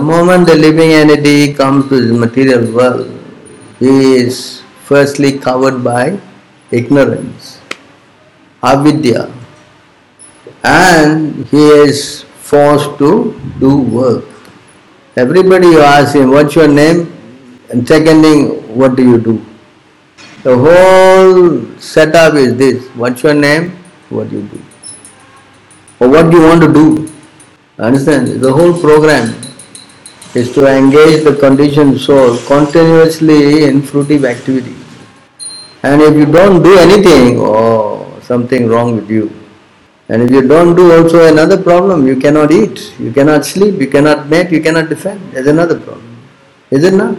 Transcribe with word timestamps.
moment 0.00 0.46
the 0.46 0.56
living 0.56 0.90
entity 0.92 1.52
comes 1.54 1.88
to 1.88 2.00
this 2.00 2.18
material 2.18 2.72
world, 2.72 3.10
he 3.78 4.14
is 4.14 4.62
firstly 4.84 5.38
covered 5.38 5.84
by 5.84 6.18
ignorance, 6.70 7.60
avidya, 8.62 9.32
and 10.62 11.46
he 11.46 11.64
is 11.86 12.22
forced 12.22 12.98
to 12.98 13.38
do 13.60 13.78
work. 13.78 14.24
Everybody 15.16 15.68
you 15.68 15.80
ask 15.80 16.14
him, 16.14 16.30
what's 16.30 16.54
your 16.54 16.68
name? 16.68 17.12
And 17.70 17.86
second 17.86 18.22
thing, 18.22 18.76
what 18.76 18.96
do 18.96 19.02
you 19.02 19.18
do? 19.18 19.44
The 20.42 20.56
whole 20.56 21.78
setup 21.78 22.34
is 22.34 22.56
this. 22.56 22.86
What's 22.96 23.22
your 23.22 23.34
name? 23.34 23.70
What 24.10 24.28
do 24.28 24.36
you 24.36 24.42
do? 24.48 24.60
Or 26.00 26.08
what 26.08 26.30
do 26.30 26.38
you 26.38 26.42
want 26.42 26.62
to 26.62 26.72
do? 26.72 27.10
Understand? 27.78 28.28
The 28.40 28.52
whole 28.52 28.78
program 28.78 29.34
is 30.34 30.52
to 30.54 30.66
engage 30.66 31.22
the 31.24 31.36
conditioned 31.36 32.00
soul 32.00 32.36
continuously 32.46 33.64
in 33.64 33.80
fruitive 33.80 34.24
activity. 34.24 34.74
And 35.82 36.02
if 36.02 36.14
you 36.16 36.26
don't 36.26 36.62
do 36.62 36.78
anything, 36.78 37.38
oh, 37.38 38.18
something 38.22 38.66
wrong 38.66 38.96
with 38.96 39.10
you. 39.10 39.30
And 40.08 40.22
if 40.22 40.30
you 40.30 40.46
don't 40.46 40.74
do 40.74 40.92
also 40.92 41.26
another 41.30 41.62
problem, 41.62 42.06
you 42.06 42.16
cannot 42.16 42.50
eat, 42.50 42.94
you 42.98 43.12
cannot 43.12 43.44
sleep, 43.46 43.80
you 43.80 43.86
cannot 43.86 44.28
mate, 44.28 44.50
you 44.50 44.60
cannot 44.60 44.88
defend. 44.88 45.20
There's 45.32 45.46
another 45.46 45.78
problem. 45.78 46.18
Is 46.70 46.84
it 46.84 46.94
not? 46.94 47.16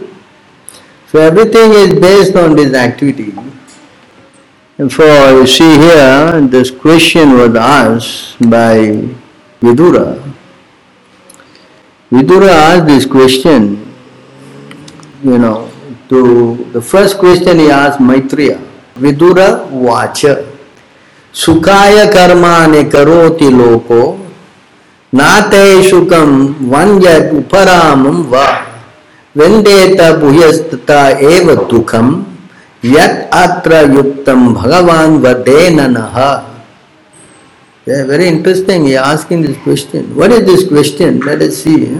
So 1.08 1.20
everything 1.20 1.72
is 1.72 1.98
based 1.98 2.36
on 2.36 2.54
this 2.54 2.74
activity. 2.74 3.32
And 4.78 4.92
for 4.92 5.04
you 5.04 5.46
see 5.46 5.78
here, 5.78 6.40
this 6.42 6.70
question 6.70 7.32
was 7.32 7.54
asked 7.56 8.38
by 8.50 8.76
Vidura. 9.60 10.20
Vidura 12.11 12.49
asked 12.49 12.87
this 12.87 13.05
question, 13.05 13.77
you 15.23 15.37
know, 15.37 15.71
to 16.09 16.69
the 16.73 16.81
first 16.81 17.17
question 17.17 17.59
he 17.59 17.69
asked 17.69 17.99
Maitreya. 17.99 18.57
Vidura 18.95 19.69
Vacha. 19.69 20.51
सुखाय 21.33 22.05
कर्माणि 22.13 22.83
करोति 22.93 23.49
लोको 23.57 23.99
नाते 25.13 25.61
शुकम 25.89 26.31
वन्यत 26.71 27.31
उपरामम 27.35 28.17
व 28.31 28.41
विन्देत 29.35 30.01
भूयस्तता 30.21 31.07
एव 31.29 31.53
दुखम 31.69 32.09
यत 32.85 33.29
अत्र 33.33 33.81
युक्तम 33.95 34.53
भगवान 34.53 35.17
Very 37.86 38.26
interesting. 38.26 38.86
He 38.86 38.96
asking 38.96 39.42
this 39.42 39.56
question. 39.62 40.14
What 40.16 40.32
is 40.32 40.44
this 40.44 40.68
question? 40.68 41.20
Let 41.20 41.40
us 41.40 41.62
see. 41.62 41.96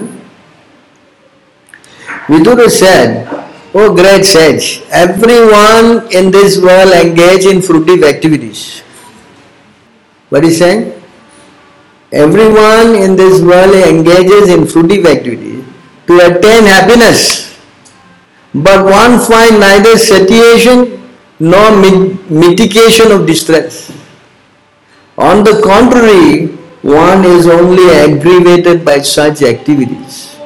Vidura 2.26 2.68
said, 2.68 3.28
O 3.72 3.86
oh 3.86 3.94
great 3.94 4.24
sage, 4.24 4.82
everyone 4.90 6.10
in 6.12 6.32
this 6.32 6.58
world 6.58 6.92
engage 6.92 7.44
in 7.44 7.58
fruitive 7.58 8.02
activities. 8.02 8.80
What 10.28 10.44
is 10.44 10.58
saying? 10.58 10.92
Everyone 12.10 12.96
in 12.96 13.14
this 13.14 13.40
world 13.40 13.74
engages 13.74 14.48
in 14.48 14.64
fruitive 14.64 15.06
activities 15.06 15.64
to 16.08 16.18
attain 16.18 16.64
happiness. 16.64 17.60
But 18.54 18.84
one 18.84 19.20
finds 19.20 19.60
neither 19.60 19.98
satiation 19.98 21.12
nor 21.38 21.70
mit- 21.78 22.28
mitigation 22.30 23.12
of 23.12 23.26
distress. 23.26 23.92
On 25.18 25.42
the 25.42 25.60
contrary, 25.64 26.46
one 26.82 27.24
is 27.24 27.46
only 27.46 27.84
aggravated 27.90 28.84
by 28.84 29.00
such 29.00 29.42
activities. 29.42 30.36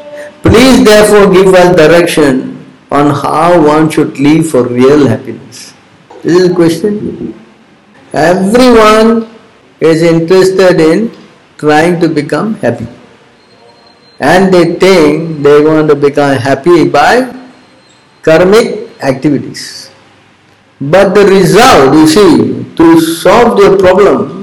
Please 0.42 0.84
therefore 0.84 1.32
give 1.32 1.52
us 1.52 1.76
direction 1.76 2.64
on 2.90 3.10
how 3.10 3.60
one 3.60 3.90
should 3.90 4.18
live 4.18 4.48
for 4.48 4.62
real 4.66 5.06
happiness. 5.06 5.74
This 6.22 6.42
is 6.42 6.50
a 6.50 6.54
question. 6.54 7.34
Everyone 8.12 9.28
is 9.80 10.02
interested 10.02 10.80
in 10.80 11.10
trying 11.58 12.00
to 12.00 12.08
become 12.08 12.54
happy. 12.54 12.86
And 14.20 14.52
they 14.52 14.74
think 14.74 15.42
they 15.42 15.60
want 15.64 15.88
to 15.88 15.94
become 15.94 16.36
happy 16.36 16.88
by 16.88 17.34
karmic 18.22 19.02
activities. 19.02 19.90
But 20.80 21.14
the 21.14 21.24
result, 21.26 21.94
you 21.94 22.06
see, 22.06 22.74
to 22.76 23.00
solve 23.00 23.58
their 23.58 23.76
problem, 23.76 24.39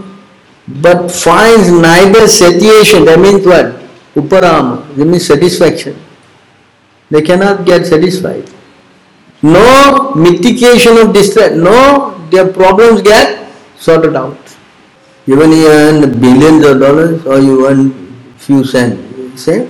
but 0.67 1.09
finds 1.09 1.72
neither 1.72 2.28
satiation, 2.28 3.05
that 3.05 3.19
means 3.19 3.45
what? 3.45 3.75
Uparama, 4.16 4.95
that 4.95 5.05
means 5.05 5.25
satisfaction. 5.25 5.95
They 7.09 7.22
cannot 7.22 7.66
get 7.66 7.85
satisfied. 7.85 8.50
No 9.41 10.13
mitigation 10.16 10.97
of 10.97 11.13
distress, 11.13 11.55
no, 11.55 12.17
their 12.29 12.51
problems 12.51 13.01
get 13.01 13.50
sorted 13.78 14.16
out. 14.16 14.38
Even 15.25 15.51
you 15.51 15.67
earn 15.67 16.19
billions 16.19 16.66
of 16.66 16.79
dollars 16.79 17.25
or 17.25 17.39
you 17.39 17.67
earn 17.67 17.91
few 18.38 18.63
cents. 18.63 19.41
Say, 19.41 19.69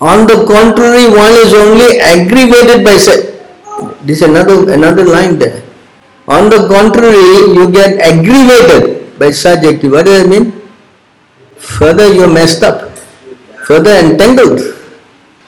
on 0.00 0.26
the 0.26 0.44
contrary, 0.46 1.08
one 1.08 1.32
is 1.32 1.54
only 1.54 1.98
aggravated 1.98 2.84
by 2.84 2.96
say. 2.96 3.32
This 4.02 4.22
is 4.22 4.28
another 4.28 4.70
another 4.72 5.04
line 5.04 5.38
there. 5.38 5.62
On 6.28 6.50
the 6.50 6.68
contrary, 6.68 7.56
you 7.56 7.70
get 7.72 7.98
aggravated 7.98 8.95
by 9.18 9.26
its 9.26 9.44
adjective. 9.44 9.92
What 9.92 10.06
does 10.06 10.24
it 10.24 10.28
mean? 10.28 10.52
Further 11.56 12.12
you 12.12 12.24
are 12.24 12.32
messed 12.32 12.62
up, 12.62 12.90
further 13.66 13.92
entangled. 13.92 14.60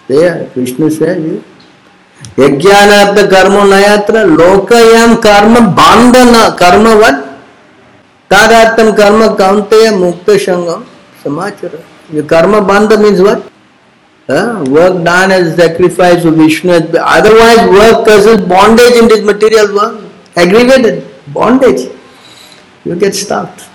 There, 0.08 0.48
Krishna 0.50 0.90
says, 0.90 1.24
yeah. 1.24 1.40
यज्ञानार्थ 2.38 3.18
कर्मो 3.30 3.62
नयात्र 3.70 4.24
लोकयाम 4.38 5.14
कर्म 5.26 5.54
karma 5.76 6.56
कर्म 6.60 6.86
वत 7.02 7.24
karma 8.30 9.36
kaunteya 9.36 9.92
mukta 9.92 10.00
मुक्त 10.00 10.30
samachara. 10.46 10.82
समाचर 11.24 12.28
karma 12.28 12.60
bandha 12.60 13.00
means 13.00 13.20
what? 13.20 13.42
Uh, 14.28 14.64
work 14.68 15.02
done 15.04 15.32
as 15.32 15.56
sacrifice 15.56 16.24
of 16.24 16.34
Vishnu. 16.34 16.72
Otherwise, 16.72 17.66
work 17.70 18.06
causes 18.06 18.36
bondage 18.46 18.96
in 18.96 19.08
this 19.08 19.24
material 19.24 19.74
world, 19.74 20.10
aggregated 20.36 21.04
bondage. 21.28 21.90
You 22.88 22.96
get 22.96 23.14
stuck. 23.14 23.67